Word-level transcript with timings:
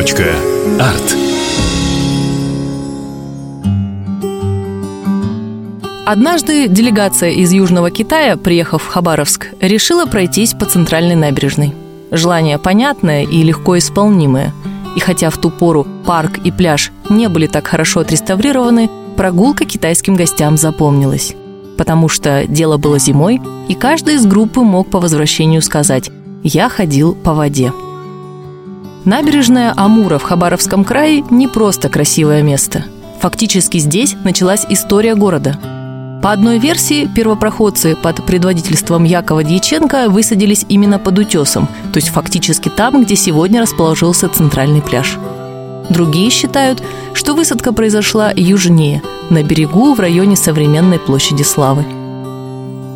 Арт. 0.00 1.16
Однажды 6.06 6.68
делегация 6.68 7.32
из 7.32 7.52
Южного 7.52 7.90
Китая, 7.90 8.38
приехав 8.38 8.82
в 8.82 8.86
Хабаровск, 8.86 9.48
решила 9.60 10.06
пройтись 10.06 10.54
по 10.54 10.64
центральной 10.64 11.16
набережной. 11.16 11.74
Желание 12.10 12.58
понятное 12.58 13.24
и 13.24 13.42
легко 13.42 13.76
исполнимое. 13.76 14.54
И 14.96 15.00
хотя 15.00 15.28
в 15.28 15.36
ту 15.36 15.50
пору 15.50 15.86
парк 16.06 16.38
и 16.44 16.50
пляж 16.50 16.92
не 17.10 17.28
были 17.28 17.46
так 17.46 17.66
хорошо 17.66 18.00
отреставрированы, 18.00 18.88
прогулка 19.18 19.66
китайским 19.66 20.14
гостям 20.16 20.56
запомнилась. 20.56 21.34
Потому 21.76 22.08
что 22.08 22.46
дело 22.48 22.78
было 22.78 22.98
зимой, 22.98 23.38
и 23.68 23.74
каждый 23.74 24.14
из 24.14 24.24
группы 24.24 24.62
мог 24.62 24.88
по 24.88 24.98
возвращению 24.98 25.60
сказать 25.60 26.10
«Я 26.42 26.70
ходил 26.70 27.14
по 27.14 27.34
воде». 27.34 27.70
Набережная 29.04 29.72
Амура 29.76 30.18
в 30.18 30.22
Хабаровском 30.22 30.84
крае 30.84 31.24
не 31.30 31.48
просто 31.48 31.88
красивое 31.88 32.42
место. 32.42 32.84
Фактически 33.20 33.78
здесь 33.78 34.16
началась 34.24 34.66
история 34.68 35.14
города– 35.14 35.58
по 36.22 36.32
одной 36.32 36.58
версии, 36.58 37.06
первопроходцы 37.06 37.96
под 37.96 38.22
предводительством 38.26 39.04
Якова 39.04 39.42
Дьяченко 39.42 40.10
высадились 40.10 40.66
именно 40.68 40.98
под 40.98 41.18
утесом, 41.18 41.66
то 41.92 41.96
есть 41.96 42.10
фактически 42.10 42.68
там, 42.68 43.02
где 43.02 43.16
сегодня 43.16 43.62
расположился 43.62 44.28
центральный 44.28 44.82
пляж. 44.82 45.16
Другие 45.88 46.28
считают, 46.28 46.82
что 47.14 47.34
высадка 47.34 47.72
произошла 47.72 48.32
южнее, 48.36 49.02
на 49.30 49.42
берегу 49.42 49.94
в 49.94 50.00
районе 50.00 50.36
современной 50.36 50.98
площади 50.98 51.42
Славы. 51.42 51.86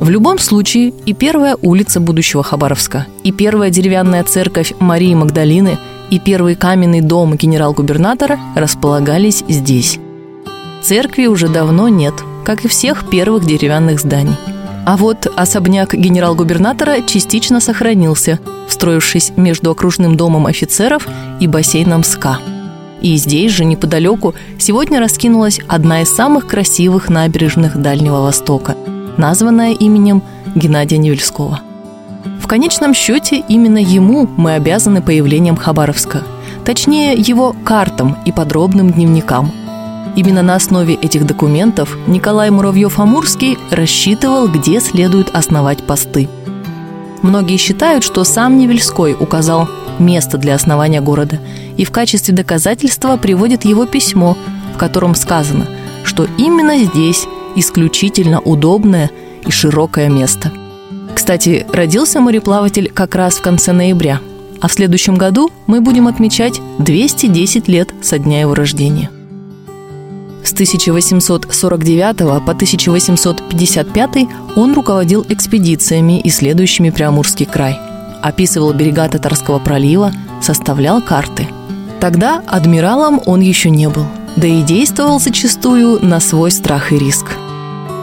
В 0.00 0.08
любом 0.10 0.38
случае, 0.38 0.92
и 1.06 1.12
первая 1.12 1.56
улица 1.60 2.00
будущего 2.00 2.42
Хабаровска, 2.42 3.06
и 3.24 3.32
первая 3.32 3.70
деревянная 3.70 4.24
церковь 4.24 4.72
Марии 4.78 5.14
Магдалины, 5.14 5.78
и 6.10 6.18
первый 6.18 6.54
каменный 6.54 7.02
дом 7.02 7.36
генерал-губернатора 7.36 8.38
располагались 8.54 9.44
здесь. 9.48 9.98
Церкви 10.82 11.26
уже 11.26 11.48
давно 11.48 11.88
нет– 11.88 12.14
как 12.48 12.64
и 12.64 12.68
всех 12.68 13.10
первых 13.10 13.44
деревянных 13.44 14.00
зданий. 14.00 14.34
А 14.86 14.96
вот 14.96 15.26
особняк 15.36 15.92
генерал-губернатора 15.92 17.02
частично 17.06 17.60
сохранился, 17.60 18.40
встроившись 18.66 19.32
между 19.36 19.70
окружным 19.70 20.16
домом 20.16 20.46
офицеров 20.46 21.06
и 21.40 21.46
бассейном 21.46 22.04
СКА. 22.04 22.38
И 23.02 23.14
здесь 23.16 23.52
же, 23.52 23.66
неподалеку, 23.66 24.34
сегодня 24.58 24.98
раскинулась 24.98 25.60
одна 25.68 26.00
из 26.00 26.08
самых 26.08 26.46
красивых 26.46 27.10
набережных 27.10 27.76
Дальнего 27.76 28.22
Востока, 28.22 28.76
названная 29.18 29.72
именем 29.72 30.22
Геннадия 30.54 30.96
Невельского. 30.96 31.60
В 32.40 32.46
конечном 32.46 32.94
счете, 32.94 33.44
именно 33.48 33.78
ему 33.78 34.26
мы 34.38 34.54
обязаны 34.54 35.02
появлением 35.02 35.56
Хабаровска, 35.56 36.22
точнее 36.64 37.12
его 37.12 37.54
картам 37.64 38.16
и 38.24 38.32
подробным 38.32 38.90
дневникам– 38.90 39.52
Именно 40.18 40.42
на 40.42 40.56
основе 40.56 40.94
этих 40.94 41.26
документов 41.26 41.96
Николай 42.08 42.50
Муравьев-Амурский 42.50 43.56
рассчитывал, 43.70 44.48
где 44.48 44.80
следует 44.80 45.32
основать 45.32 45.84
посты. 45.86 46.28
Многие 47.22 47.56
считают, 47.56 48.02
что 48.02 48.24
сам 48.24 48.58
Невельской 48.58 49.14
указал 49.14 49.68
место 50.00 50.36
для 50.36 50.56
основания 50.56 51.00
города, 51.00 51.38
и 51.76 51.84
в 51.84 51.92
качестве 51.92 52.34
доказательства 52.34 53.16
приводит 53.16 53.64
его 53.64 53.86
письмо, 53.86 54.36
в 54.74 54.76
котором 54.76 55.14
сказано, 55.14 55.66
что 56.02 56.26
именно 56.36 56.78
здесь 56.78 57.28
исключительно 57.58 58.40
удобное 58.40 59.10
и 59.46 59.50
широкое 59.50 60.08
место. 60.08 60.52
Кстати, 61.14 61.66
родился 61.72 62.20
мореплаватель 62.20 62.90
как 62.92 63.14
раз 63.14 63.34
в 63.34 63.42
конце 63.42 63.72
ноября, 63.72 64.20
а 64.60 64.68
в 64.68 64.72
следующем 64.72 65.16
году 65.16 65.50
мы 65.66 65.80
будем 65.80 66.06
отмечать 66.06 66.60
210 66.78 67.68
лет 67.68 67.92
со 68.02 68.18
дня 68.18 68.40
его 68.40 68.54
рождения. 68.54 69.10
С 70.44 70.52
1849 70.52 72.16
по 72.18 72.52
1855 72.52 74.10
он 74.56 74.74
руководил 74.74 75.24
экспедициями, 75.28 76.20
исследующими 76.24 76.90
Приамурский 76.90 77.46
край, 77.46 77.78
описывал 78.22 78.72
берега 78.72 79.08
Татарского 79.08 79.58
пролива, 79.58 80.12
составлял 80.40 81.02
карты. 81.02 81.48
Тогда 82.00 82.42
адмиралом 82.46 83.20
он 83.26 83.40
еще 83.40 83.70
не 83.70 83.88
был, 83.88 84.06
да 84.36 84.46
и 84.46 84.62
действовал 84.62 85.20
зачастую 85.20 85.98
на 86.04 86.20
свой 86.20 86.50
страх 86.50 86.92
и 86.92 86.98
риск. 86.98 87.26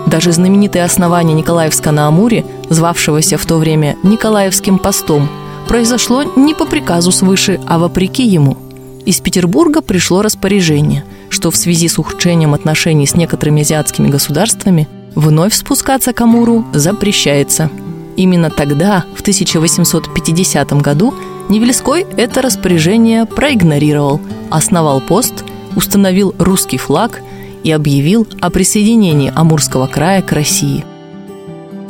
Даже 0.07 0.31
знаменитое 0.31 0.85
основание 0.85 1.35
Николаевска 1.35 1.91
на 1.91 2.07
Амуре, 2.07 2.45
звавшегося 2.69 3.37
в 3.37 3.45
то 3.45 3.57
время 3.57 3.95
Николаевским 4.03 4.77
постом, 4.77 5.29
произошло 5.67 6.23
не 6.35 6.53
по 6.53 6.65
приказу 6.65 7.11
свыше, 7.11 7.59
а 7.67 7.79
вопреки 7.79 8.23
ему. 8.23 8.57
Из 9.05 9.19
Петербурга 9.19 9.81
пришло 9.81 10.21
распоряжение– 10.21 11.03
что 11.35 11.51
в 11.51 11.57
связи 11.57 11.87
с 11.89 11.99
ухудшением 11.99 12.53
отношений 12.53 13.05
с 13.05 13.15
некоторыми 13.15 13.61
азиатскими 13.61 14.07
государствами 14.07 14.87
вновь 15.15 15.53
спускаться 15.53 16.13
к 16.13 16.21
Амуру 16.21 16.65
запрещается. 16.73 17.69
Именно 18.15 18.49
тогда, 18.49 19.03
в 19.15 19.21
1850 19.21 20.81
году, 20.81 21.13
Невельской 21.49 22.05
это 22.15 22.41
распоряжение 22.41 23.25
проигнорировал, 23.25 24.21
основал 24.49 25.01
пост, 25.01 25.43
установил 25.75 26.33
русский 26.39 26.77
флаг 26.77 27.21
и 27.65 27.71
объявил 27.71 28.27
о 28.41 28.51
присоединении 28.51 29.33
Амурского 29.35 29.87
края 29.87 30.21
к 30.21 30.31
России. 30.31 30.85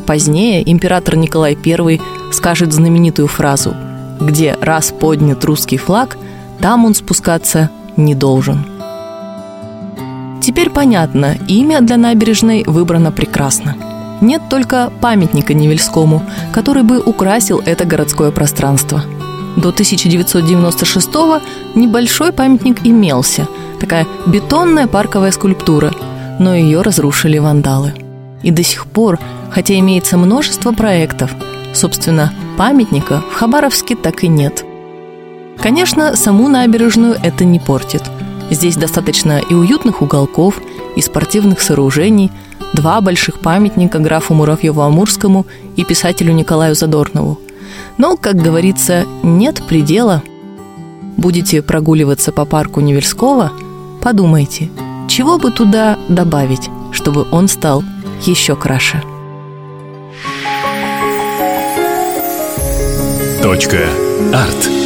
Позднее 0.08 0.64
император 0.72 1.18
Николай 1.18 1.58
I 1.66 2.00
скажет 2.32 2.72
знаменитую 2.72 3.28
фразу 3.28 3.76
«Где 4.22 4.56
раз 4.62 4.94
поднят 4.98 5.44
русский 5.44 5.78
флаг, 5.78 6.18
там 6.62 6.86
он 6.86 6.96
спускаться 6.96 7.70
не 7.98 8.16
должен». 8.16 8.66
Теперь 10.42 10.70
понятно, 10.70 11.36
имя 11.50 11.82
для 11.82 11.98
набережной 11.98 12.64
выбрано 12.66 13.12
прекрасно. 13.12 13.76
Нет 14.22 14.44
только 14.50 14.94
памятника 15.02 15.54
Невельскому, 15.54 16.24
который 16.54 16.84
бы 16.84 17.02
украсил 17.02 17.62
это 17.66 17.84
городское 17.84 18.32
пространство. 18.32 19.04
До 19.58 19.72
1996-го 19.72 21.42
небольшой 21.78 22.32
памятник 22.32 22.86
имелся, 22.86 23.48
такая 23.86 24.08
бетонная 24.26 24.88
парковая 24.88 25.32
скульптура, 25.32 25.94
но 26.40 26.56
ее 26.56 26.82
разрушили 26.82 27.38
вандалы. 27.38 27.94
И 28.44 28.52
до 28.52 28.64
сих 28.64 28.88
пор, 28.88 29.20
хотя 29.52 29.78
имеется 29.80 30.18
множество 30.18 30.72
проектов, 30.72 31.32
собственно, 31.74 32.34
памятника 32.58 33.22
в 33.32 33.36
Хабаровске 33.36 33.96
так 33.96 34.24
и 34.24 34.28
нет. 34.28 34.66
Конечно, 35.62 36.16
саму 36.16 36.48
набережную 36.48 37.16
это 37.22 37.46
не 37.46 37.60
портит– 37.60 38.04
Здесь 38.50 38.76
достаточно 38.76 39.40
и 39.40 39.54
уютных 39.54 40.02
уголков, 40.02 40.62
и 40.96 41.02
спортивных 41.02 41.60
сооружений, 41.62 42.32
два 42.74 43.02
больших 43.02 43.40
памятника 43.40 44.00
графу 44.00 44.34
Муравьеву-Амурскому 44.34 45.46
и 45.76 45.84
писателю 45.84 46.34
Николаю 46.34 46.76
Задорнову. 46.76 47.40
Но, 47.98 48.18
как 48.18 48.36
говорится, 48.36 49.06
нет 49.24 49.64
предела. 49.68 50.22
Будете 51.18 51.62
прогуливаться 51.62 52.32
по 52.32 52.46
парку 52.46 52.82
Неверского, 52.82 53.52
подумайте, 54.06 54.70
чего 55.08 55.40
бы 55.40 55.50
туда 55.50 55.98
добавить, 56.10 56.70
чтобы 56.92 57.26
он 57.32 57.48
стал 57.48 57.84
еще 58.24 58.56
краше. 58.56 59.02
Точка. 63.42 63.80
Арт. 64.32 64.85